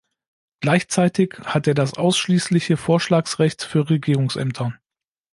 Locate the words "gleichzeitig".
0.61-1.35